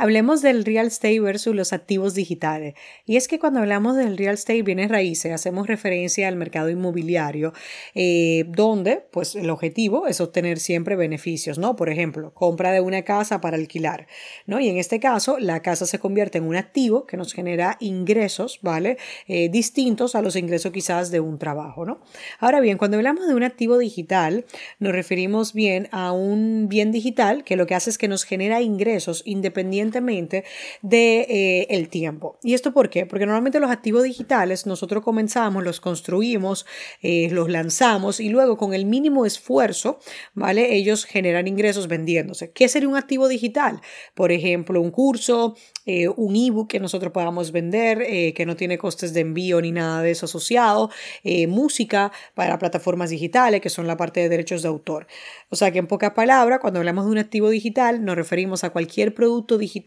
Hablemos 0.00 0.40
del 0.40 0.64
real 0.64 0.86
estate 0.86 1.20
versus 1.20 1.54
los 1.54 1.74
activos 1.74 2.14
digitales. 2.14 2.72
Y 3.04 3.16
es 3.16 3.28
que 3.28 3.38
cuando 3.38 3.60
hablamos 3.60 3.98
del 3.98 4.16
real 4.16 4.32
estate 4.32 4.62
bienes 4.62 4.88
raíces, 4.88 5.30
hacemos 5.30 5.66
referencia 5.66 6.26
al 6.26 6.36
mercado 6.36 6.70
inmobiliario, 6.70 7.52
eh, 7.94 8.46
donde 8.48 9.04
pues 9.10 9.34
el 9.34 9.50
objetivo 9.50 10.06
es 10.06 10.22
obtener 10.22 10.58
siempre 10.58 10.96
beneficios, 10.96 11.58
¿no? 11.58 11.76
Por 11.76 11.90
ejemplo, 11.90 12.32
compra 12.32 12.72
de 12.72 12.80
una 12.80 13.02
casa 13.02 13.42
para 13.42 13.58
alquilar, 13.58 14.06
¿no? 14.46 14.58
Y 14.58 14.70
en 14.70 14.78
este 14.78 15.00
caso, 15.00 15.38
la 15.38 15.60
casa 15.60 15.84
se 15.84 15.98
convierte 15.98 16.38
en 16.38 16.44
un 16.44 16.56
activo 16.56 17.06
que 17.06 17.18
nos 17.18 17.34
genera 17.34 17.76
ingresos, 17.78 18.58
¿vale? 18.62 18.96
Eh, 19.28 19.50
distintos 19.50 20.14
a 20.14 20.22
los 20.22 20.34
ingresos 20.34 20.72
quizás 20.72 21.10
de 21.10 21.20
un 21.20 21.38
trabajo, 21.38 21.84
¿no? 21.84 22.00
Ahora 22.38 22.60
bien, 22.60 22.78
cuando 22.78 22.96
hablamos 22.96 23.28
de 23.28 23.34
un 23.34 23.42
activo 23.42 23.76
digital, 23.76 24.46
nos 24.78 24.92
referimos 24.94 25.52
bien 25.52 25.88
a 25.92 26.12
un 26.12 26.70
bien 26.70 26.90
digital 26.90 27.44
que 27.44 27.56
lo 27.56 27.66
que 27.66 27.74
hace 27.74 27.90
es 27.90 27.98
que 27.98 28.08
nos 28.08 28.24
genera 28.24 28.62
ingresos 28.62 29.20
independientes 29.26 29.89
de 30.82 31.66
eh, 31.68 31.86
tiempo. 31.90 32.38
¿Y 32.42 32.54
esto 32.54 32.72
por 32.72 32.90
qué? 32.90 33.06
Porque 33.06 33.26
normalmente 33.26 33.60
los 33.60 33.70
activos 33.70 34.04
digitales 34.04 34.66
nosotros 34.66 35.02
comenzamos, 35.02 35.64
los 35.64 35.80
construimos, 35.80 36.66
eh, 37.02 37.28
los 37.30 37.48
lanzamos 37.48 38.20
y 38.20 38.28
luego 38.28 38.56
con 38.56 38.74
el 38.74 38.84
mínimo 38.84 39.26
esfuerzo, 39.26 39.98
¿vale? 40.34 40.74
Ellos 40.74 41.04
generan 41.04 41.48
ingresos 41.48 41.88
vendiéndose. 41.88 42.52
¿Qué 42.52 42.68
sería 42.68 42.88
un 42.88 42.96
activo 42.96 43.28
digital? 43.28 43.80
Por 44.14 44.32
ejemplo, 44.32 44.80
un 44.80 44.90
curso, 44.90 45.56
eh, 45.86 46.08
un 46.08 46.36
ebook 46.36 46.70
que 46.70 46.80
nosotros 46.80 47.12
podamos 47.12 47.52
vender, 47.52 47.98
que 48.34 48.46
no 48.46 48.56
tiene 48.56 48.78
costes 48.78 49.12
de 49.12 49.20
envío 49.20 49.60
ni 49.60 49.72
nada 49.72 50.02
de 50.02 50.10
eso 50.10 50.26
asociado, 50.26 50.90
música 51.48 52.12
para 52.34 52.58
plataformas 52.58 53.10
digitales, 53.10 53.60
que 53.60 53.70
son 53.70 53.86
la 53.86 53.96
parte 53.96 54.20
de 54.20 54.28
derechos 54.28 54.62
de 54.62 54.68
autor. 54.68 55.06
O 55.48 55.56
sea 55.56 55.70
que 55.70 55.78
en 55.78 55.86
pocas 55.86 56.12
palabras, 56.12 56.60
cuando 56.60 56.78
hablamos 56.78 57.06
de 57.06 57.10
un 57.10 57.18
activo 57.18 57.48
digital, 57.48 58.04
nos 58.04 58.16
referimos 58.16 58.64
a 58.64 58.70
cualquier 58.70 59.14
producto 59.14 59.58
digital 59.58 59.79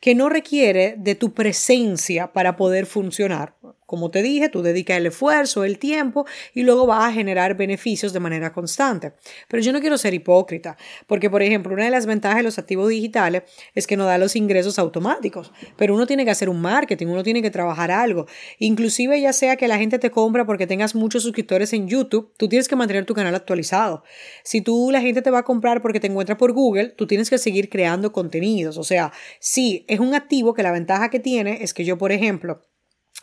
que 0.00 0.14
no 0.14 0.28
requiere 0.28 0.94
de 0.98 1.14
tu 1.14 1.32
presencia 1.32 2.32
para 2.32 2.56
poder 2.56 2.86
funcionar. 2.86 3.54
Como 3.92 4.10
te 4.10 4.22
dije, 4.22 4.48
tú 4.48 4.62
dedicas 4.62 4.96
el 4.96 5.04
esfuerzo, 5.04 5.64
el 5.64 5.78
tiempo 5.78 6.24
y 6.54 6.62
luego 6.62 6.86
vas 6.86 7.10
a 7.10 7.12
generar 7.12 7.58
beneficios 7.58 8.14
de 8.14 8.20
manera 8.20 8.50
constante. 8.50 9.12
Pero 9.48 9.62
yo 9.62 9.70
no 9.70 9.82
quiero 9.82 9.98
ser 9.98 10.14
hipócrita, 10.14 10.78
porque 11.06 11.28
por 11.28 11.42
ejemplo, 11.42 11.74
una 11.74 11.84
de 11.84 11.90
las 11.90 12.06
ventajas 12.06 12.38
de 12.38 12.44
los 12.44 12.58
activos 12.58 12.88
digitales 12.88 13.42
es 13.74 13.86
que 13.86 13.98
no 13.98 14.06
da 14.06 14.16
los 14.16 14.34
ingresos 14.34 14.78
automáticos, 14.78 15.52
pero 15.76 15.94
uno 15.94 16.06
tiene 16.06 16.24
que 16.24 16.30
hacer 16.30 16.48
un 16.48 16.62
marketing, 16.62 17.08
uno 17.08 17.22
tiene 17.22 17.42
que 17.42 17.50
trabajar 17.50 17.90
algo. 17.90 18.24
Inclusive 18.58 19.20
ya 19.20 19.34
sea 19.34 19.56
que 19.56 19.68
la 19.68 19.76
gente 19.76 19.98
te 19.98 20.10
compra 20.10 20.46
porque 20.46 20.66
tengas 20.66 20.94
muchos 20.94 21.22
suscriptores 21.22 21.74
en 21.74 21.86
YouTube, 21.86 22.32
tú 22.38 22.48
tienes 22.48 22.68
que 22.68 22.76
mantener 22.76 23.04
tu 23.04 23.12
canal 23.12 23.34
actualizado. 23.34 24.04
Si 24.42 24.62
tú 24.62 24.90
la 24.90 25.02
gente 25.02 25.20
te 25.20 25.30
va 25.30 25.40
a 25.40 25.44
comprar 25.44 25.82
porque 25.82 26.00
te 26.00 26.06
encuentra 26.06 26.38
por 26.38 26.54
Google, 26.54 26.94
tú 26.96 27.06
tienes 27.06 27.28
que 27.28 27.36
seguir 27.36 27.68
creando 27.68 28.10
contenidos. 28.10 28.78
O 28.78 28.84
sea, 28.84 29.12
sí, 29.38 29.84
es 29.86 30.00
un 30.00 30.14
activo 30.14 30.54
que 30.54 30.62
la 30.62 30.72
ventaja 30.72 31.10
que 31.10 31.20
tiene 31.20 31.62
es 31.62 31.74
que 31.74 31.84
yo, 31.84 31.98
por 31.98 32.10
ejemplo, 32.10 32.62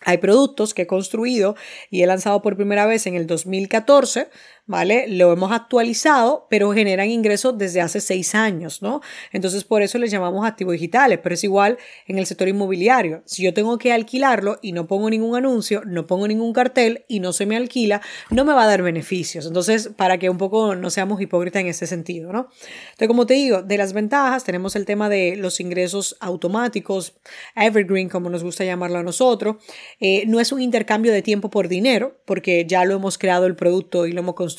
hay 0.02 0.18
productos 0.18 0.74
que 0.74 0.84
he 0.84 0.88
construido 0.88 1.56
y 1.90 2.04
he 2.04 2.08
lanzado 2.08 2.42
por 2.42 2.56
primera 2.56 2.86
vez 2.86 3.06
en 3.08 3.16
el 3.16 3.28
2014 3.28 4.30
¿vale? 4.70 5.08
Lo 5.08 5.34
hemos 5.34 5.52
actualizado, 5.52 6.46
pero 6.48 6.72
generan 6.74 7.10
ingresos 7.10 7.58
desde 7.58 7.82
hace 7.82 8.00
seis 8.00 8.36
años, 8.36 8.84
¿no? 8.84 9.02
Entonces, 9.32 9.64
por 9.64 9.82
eso 9.82 9.98
les 9.98 10.12
llamamos 10.12 10.46
activos 10.46 10.74
digitales, 10.74 11.20
pero 11.24 11.34
es 11.34 11.44
igual 11.44 11.80
en 12.06 12.20
el 12.20 12.28
sector 12.28 12.48
inmobiliario. 12.48 13.24
Si 13.26 13.42
yo 13.42 13.52
tengo 13.52 13.80
que 13.80 13.92
alquilarlo 13.92 14.60
y 14.62 14.74
no 14.74 14.86
pongo 14.86 15.10
ningún 15.10 15.36
anuncio, 15.36 15.82
no 15.88 16.06
pongo 16.06 16.28
ningún 16.28 16.54
cartel 16.54 17.04
y 17.08 17.20
no 17.20 17.34
se 17.34 17.48
me 17.48 17.58
alquila, 17.58 18.02
no 18.30 18.46
me 18.46 18.54
va 18.54 18.66
a 18.66 18.68
dar 18.68 18.84
beneficios. 18.84 19.48
Entonces, 19.48 19.90
para 19.98 20.20
que 20.20 20.30
un 20.30 20.38
poco 20.38 20.76
no 20.76 20.92
seamos 20.92 21.20
hipócritas 21.20 21.62
en 21.62 21.68
ese 21.68 21.88
sentido, 21.88 22.32
¿no? 22.32 22.50
Entonces, 22.92 23.08
como 23.08 23.26
te 23.26 23.34
digo, 23.34 23.64
de 23.64 23.76
las 23.76 23.94
ventajas 23.94 24.44
tenemos 24.44 24.76
el 24.76 24.86
tema 24.86 25.10
de 25.10 25.36
los 25.36 25.60
ingresos 25.60 26.16
automáticos, 26.20 27.16
evergreen, 27.56 28.08
como 28.08 28.30
nos 28.30 28.44
gusta 28.44 28.64
llamarlo 28.64 29.00
a 29.00 29.04
nosotros. 29.04 29.56
Eh, 30.00 30.26
no 30.28 30.40
es 30.40 30.52
un 30.52 30.62
intercambio 30.62 31.12
de 31.12 31.24
tiempo 31.24 31.50
por 31.50 31.70
dinero, 31.70 32.22
porque 32.26 32.68
ya 32.68 32.86
lo 32.86 32.94
hemos 32.94 33.18
creado 33.18 33.48
el 33.48 33.56
producto 33.56 34.06
y 34.06 34.12
lo 34.12 34.20
hemos 34.20 34.36
construido 34.36 34.59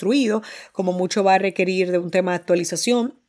como 0.73 0.93
mucho 0.93 1.25
va 1.25 1.35
a 1.35 1.39
requerir 1.39 1.91
de 1.91 1.99
un 1.99 2.11
tema 2.11 2.33
de 2.33 2.37
actualización. 2.37 3.21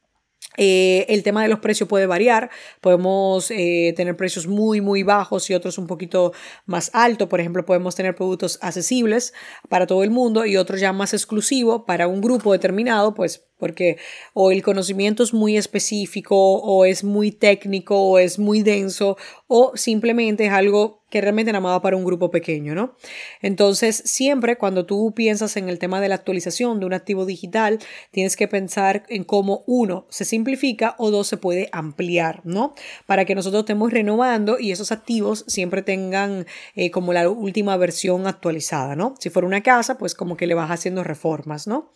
Eh, 0.58 1.06
el 1.08 1.24
tema 1.24 1.44
de 1.44 1.50
los 1.50 1.60
precios 1.60 1.88
puede 1.88 2.08
variar, 2.08 2.50
podemos 2.82 3.52
eh, 3.52 3.94
tener 3.96 4.18
precios 4.18 4.48
muy 4.48 4.82
muy 4.82 5.04
bajos 5.04 5.50
y 5.50 5.54
otros 5.54 5.78
un 5.78 5.88
poquito 5.88 6.34
más 6.66 6.90
altos, 6.94 7.30
por 7.30 7.40
ejemplo 7.40 7.64
podemos 7.64 7.96
tener 7.96 8.16
productos 8.16 8.60
accesibles 8.62 9.34
para 9.70 9.88
todo 9.88 10.04
el 10.04 10.10
mundo 10.10 10.46
y 10.46 10.58
otros 10.58 10.82
ya 10.82 10.92
más 10.92 11.14
exclusivos 11.14 11.84
para 11.88 12.08
un 12.08 12.20
grupo 12.22 12.52
determinado, 12.52 13.14
pues 13.14 13.48
porque 13.62 13.98
o 14.34 14.52
el 14.52 14.64
conocimiento 14.64 15.24
es 15.24 15.34
muy 15.34 15.56
específico 15.56 16.36
o 16.36 16.84
es 16.84 17.06
muy 17.06 17.32
técnico 17.32 17.96
o 18.02 18.20
es 18.20 18.40
muy 18.40 18.64
denso 18.64 19.16
o 19.48 19.72
simplemente 19.76 20.48
es 20.48 20.52
algo 20.52 21.02
que 21.12 21.22
realmente 21.22 21.52
nada 21.52 21.62
más 21.62 21.82
para 21.82 21.98
un 21.98 22.06
grupo 22.06 22.32
pequeño, 22.32 22.74
¿no? 22.74 22.96
Entonces, 23.42 24.02
siempre 24.06 24.58
cuando 24.58 24.86
tú 24.86 25.14
piensas 25.14 25.58
en 25.58 25.68
el 25.68 25.78
tema 25.78 26.00
de 26.00 26.08
la 26.08 26.16
actualización 26.16 26.80
de 26.80 26.86
un 26.86 26.94
activo 26.94 27.26
digital, 27.26 27.80
tienes 28.12 28.38
que 28.38 28.48
pensar 28.48 29.04
en 29.10 29.26
cómo 29.26 29.64
uno 29.68 30.08
se 30.10 30.24
simplifica 30.24 30.96
o 30.98 31.12
dos 31.12 31.28
se 31.28 31.36
puede 31.36 31.68
ampliar, 31.74 32.42
¿no? 32.46 32.74
Para 33.06 33.26
que 33.26 33.36
nosotros 33.36 33.64
estemos 33.64 33.92
renovando 33.92 34.58
y 34.58 34.72
esos 34.72 34.94
activos 34.94 35.44
siempre 35.48 35.82
tengan 35.82 36.48
eh, 36.76 36.90
como 36.90 37.12
la 37.12 37.30
última 37.30 37.76
versión 37.76 38.26
actualizada, 38.26 38.96
¿no? 38.96 39.16
Si 39.20 39.30
fuera 39.30 39.48
una 39.48 39.62
casa, 39.62 39.98
pues 39.98 40.16
como 40.16 40.38
que 40.38 40.48
le 40.48 40.54
vas 40.54 40.72
haciendo 40.72 41.04
reformas, 41.04 41.68
¿no? 41.68 41.92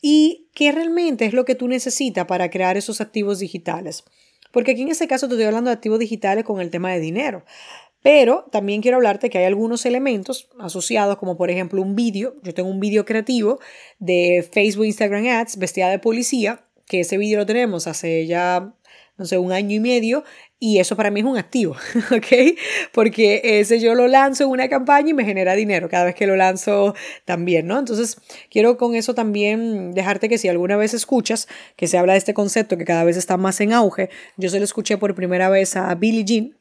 ¿Y 0.00 0.48
qué 0.54 0.72
realmente 0.72 1.24
es 1.26 1.32
lo 1.32 1.44
que 1.44 1.54
tú 1.54 1.68
necesitas 1.68 2.26
para 2.26 2.50
crear 2.50 2.76
esos 2.76 3.00
activos 3.00 3.38
digitales? 3.38 4.04
Porque 4.52 4.72
aquí 4.72 4.82
en 4.82 4.88
este 4.88 5.08
caso 5.08 5.28
te 5.28 5.34
estoy 5.34 5.46
hablando 5.46 5.70
de 5.70 5.74
activos 5.74 5.98
digitales 5.98 6.44
con 6.44 6.60
el 6.60 6.70
tema 6.70 6.92
de 6.92 7.00
dinero. 7.00 7.44
Pero 8.02 8.46
también 8.52 8.82
quiero 8.82 8.98
hablarte 8.98 9.30
que 9.30 9.38
hay 9.38 9.44
algunos 9.46 9.84
elementos 9.84 10.48
asociados, 10.60 11.16
como 11.18 11.36
por 11.36 11.50
ejemplo 11.50 11.82
un 11.82 11.96
vídeo. 11.96 12.36
Yo 12.42 12.54
tengo 12.54 12.68
un 12.68 12.78
vídeo 12.78 13.04
creativo 13.04 13.58
de 13.98 14.48
Facebook, 14.52 14.86
Instagram 14.86 15.26
Ads, 15.26 15.58
vestida 15.58 15.88
de 15.88 15.98
policía, 15.98 16.64
que 16.86 17.00
ese 17.00 17.18
vídeo 17.18 17.38
lo 17.38 17.46
tenemos 17.46 17.88
hace 17.88 18.26
ya, 18.26 18.74
no 19.18 19.24
sé, 19.24 19.38
un 19.38 19.52
año 19.52 19.74
y 19.74 19.80
medio. 19.80 20.24
Y 20.58 20.78
eso 20.78 20.96
para 20.96 21.10
mí 21.10 21.20
es 21.20 21.26
un 21.26 21.36
activo, 21.36 21.76
¿ok? 22.10 22.56
Porque 22.92 23.40
ese 23.60 23.78
yo 23.78 23.94
lo 23.94 24.08
lanzo 24.08 24.44
en 24.44 24.50
una 24.50 24.68
campaña 24.68 25.10
y 25.10 25.14
me 25.14 25.24
genera 25.24 25.54
dinero 25.54 25.88
cada 25.88 26.04
vez 26.04 26.14
que 26.14 26.26
lo 26.26 26.34
lanzo 26.34 26.94
también, 27.24 27.66
¿no? 27.66 27.78
Entonces, 27.78 28.16
quiero 28.50 28.78
con 28.78 28.94
eso 28.94 29.14
también 29.14 29.92
dejarte 29.92 30.28
que 30.28 30.38
si 30.38 30.48
alguna 30.48 30.76
vez 30.76 30.94
escuchas 30.94 31.46
que 31.76 31.86
se 31.86 31.98
habla 31.98 32.14
de 32.14 32.18
este 32.18 32.32
concepto 32.32 32.78
que 32.78 32.84
cada 32.84 33.04
vez 33.04 33.16
está 33.16 33.36
más 33.36 33.60
en 33.60 33.72
auge, 33.72 34.08
yo 34.36 34.48
se 34.48 34.58
lo 34.58 34.64
escuché 34.64 34.96
por 34.96 35.14
primera 35.14 35.50
vez 35.50 35.76
a 35.76 35.94
Billie 35.94 36.24
Jean 36.24 36.54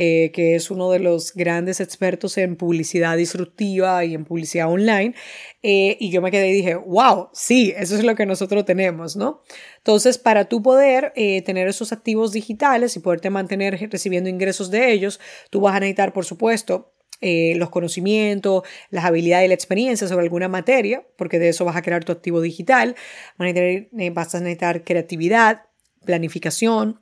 eh, 0.00 0.30
que 0.32 0.54
es 0.54 0.70
uno 0.70 0.92
de 0.92 1.00
los 1.00 1.34
grandes 1.34 1.80
expertos 1.80 2.38
en 2.38 2.54
publicidad 2.54 3.16
disruptiva 3.16 4.04
y 4.04 4.14
en 4.14 4.24
publicidad 4.24 4.70
online. 4.70 5.12
Eh, 5.64 5.96
y 5.98 6.10
yo 6.10 6.22
me 6.22 6.30
quedé 6.30 6.50
y 6.50 6.52
dije, 6.52 6.76
wow, 6.76 7.30
sí, 7.32 7.74
eso 7.76 7.96
es 7.96 8.04
lo 8.04 8.14
que 8.14 8.24
nosotros 8.24 8.64
tenemos, 8.64 9.16
¿no? 9.16 9.42
Entonces, 9.78 10.16
para 10.16 10.44
tú 10.44 10.62
poder 10.62 11.12
eh, 11.16 11.42
tener 11.42 11.66
esos 11.66 11.90
activos 11.90 12.30
digitales 12.30 12.94
y 12.94 13.00
poderte 13.00 13.28
mantener 13.28 13.76
recibiendo 13.90 14.30
ingresos 14.30 14.70
de 14.70 14.92
ellos, 14.92 15.18
tú 15.50 15.62
vas 15.62 15.74
a 15.74 15.80
necesitar, 15.80 16.12
por 16.12 16.24
supuesto, 16.24 16.92
los 17.20 17.70
conocimientos, 17.70 18.62
las 18.90 19.04
habilidades 19.04 19.46
y 19.46 19.48
la 19.48 19.54
experiencia 19.54 20.06
sobre 20.06 20.22
alguna 20.22 20.46
materia, 20.46 21.04
porque 21.16 21.40
de 21.40 21.48
eso 21.48 21.64
vas 21.64 21.74
a 21.74 21.82
crear 21.82 22.04
tu 22.04 22.12
activo 22.12 22.40
digital. 22.40 22.94
Vas 23.36 24.34
a 24.36 24.38
necesitar 24.38 24.84
creatividad, 24.84 25.62
planificación, 26.04 27.00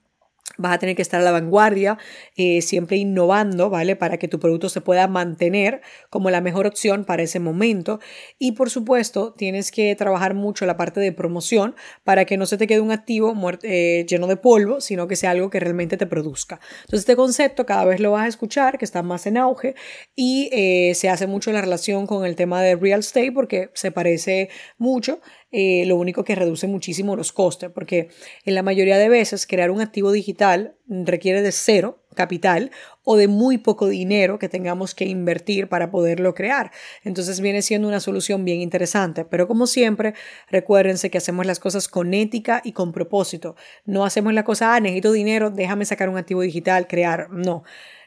Vas 0.58 0.74
a 0.74 0.78
tener 0.78 0.96
que 0.96 1.02
estar 1.02 1.20
a 1.20 1.24
la 1.24 1.32
vanguardia, 1.32 1.98
eh, 2.36 2.62
siempre 2.62 2.96
innovando, 2.96 3.68
¿vale? 3.68 3.94
Para 3.94 4.16
que 4.16 4.26
tu 4.26 4.38
producto 4.40 4.70
se 4.70 4.80
pueda 4.80 5.06
mantener 5.06 5.82
como 6.08 6.30
la 6.30 6.40
mejor 6.40 6.66
opción 6.66 7.04
para 7.04 7.22
ese 7.22 7.40
momento. 7.40 8.00
Y 8.38 8.52
por 8.52 8.70
supuesto, 8.70 9.34
tienes 9.34 9.70
que 9.70 9.94
trabajar 9.96 10.34
mucho 10.34 10.64
la 10.64 10.78
parte 10.78 11.00
de 11.00 11.12
promoción 11.12 11.74
para 12.04 12.24
que 12.24 12.38
no 12.38 12.46
se 12.46 12.56
te 12.56 12.66
quede 12.66 12.80
un 12.80 12.90
activo 12.90 13.34
eh, 13.62 14.06
lleno 14.08 14.26
de 14.28 14.36
polvo, 14.36 14.80
sino 14.80 15.08
que 15.08 15.16
sea 15.16 15.32
algo 15.32 15.50
que 15.50 15.60
realmente 15.60 15.98
te 15.98 16.06
produzca. 16.06 16.58
Entonces, 16.80 17.00
este 17.00 17.16
concepto 17.16 17.66
cada 17.66 17.84
vez 17.84 18.00
lo 18.00 18.12
vas 18.12 18.24
a 18.24 18.28
escuchar, 18.28 18.78
que 18.78 18.86
está 18.86 19.02
más 19.02 19.26
en 19.26 19.36
auge 19.36 19.74
y 20.14 20.48
eh, 20.52 20.94
se 20.94 21.10
hace 21.10 21.26
mucho 21.26 21.52
la 21.52 21.60
relación 21.60 22.06
con 22.06 22.24
el 22.24 22.34
tema 22.34 22.62
de 22.62 22.76
real 22.76 23.00
estate 23.00 23.32
porque 23.32 23.70
se 23.74 23.90
parece 23.90 24.48
mucho 24.78 25.20
eh, 25.58 25.86
lo 25.86 25.96
único 25.96 26.22
que 26.22 26.34
reduce 26.34 26.66
muchísimo 26.66 27.16
los 27.16 27.32
costes, 27.32 27.70
porque 27.70 28.10
en 28.44 28.54
la 28.54 28.62
mayoría 28.62 28.98
de 28.98 29.08
veces 29.08 29.46
crear 29.46 29.70
un 29.70 29.80
activo 29.80 30.12
digital 30.12 30.76
requiere 30.86 31.40
de 31.40 31.50
cero 31.50 32.04
capital 32.14 32.70
o 33.04 33.16
de 33.16 33.26
muy 33.26 33.56
poco 33.56 33.88
dinero 33.88 34.38
que 34.38 34.50
tengamos 34.50 34.94
que 34.94 35.06
invertir 35.06 35.70
para 35.70 35.90
poderlo 35.90 36.34
crear. 36.34 36.72
Entonces 37.04 37.40
viene 37.40 37.62
siendo 37.62 37.88
una 37.88 38.00
solución 38.00 38.44
bien 38.44 38.60
interesante. 38.60 39.24
Pero 39.24 39.48
como 39.48 39.66
siempre, 39.66 40.12
recuérdense 40.50 41.08
que 41.08 41.16
hacemos 41.16 41.46
las 41.46 41.58
cosas 41.58 41.88
con 41.88 42.12
ética 42.12 42.60
y 42.62 42.72
con 42.72 42.92
propósito. 42.92 43.56
No 43.86 44.04
hacemos 44.04 44.34
la 44.34 44.44
cosa, 44.44 44.74
ah, 44.74 44.80
necesito 44.80 45.10
dinero, 45.10 45.50
déjame 45.50 45.86
sacar 45.86 46.10
un 46.10 46.18
activo 46.18 46.42
digital, 46.42 46.86
crear. 46.86 47.30
No. 47.30 47.64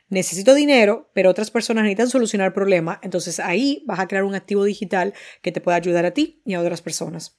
Necesito 0.10 0.54
dinero, 0.54 1.10
pero 1.13 1.31
otras 1.31 1.50
personas 1.50 1.84
necesitan 1.84 2.12
solucionar 2.12 2.54
problemas. 2.54 3.00
Entonces 3.02 3.40
ahí 3.40 3.84
vas 3.88 4.00
a 4.00 4.07
crear 4.07 4.24
un 4.24 4.36
activo 4.36 4.63
digital 4.66 5.16
que 5.42 5.52
te 5.52 5.62
pueda 5.62 5.78
ayudar 5.78 6.06
a 6.06 6.12
ti 6.12 6.44
y 6.45 6.54
a 6.54 6.62
otras 6.62 6.84
personas. 6.84 7.39